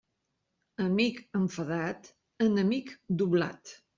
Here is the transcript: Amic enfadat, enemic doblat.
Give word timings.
Amic 0.85 1.19
enfadat, 1.41 2.11
enemic 2.47 2.93
doblat. 3.23 3.75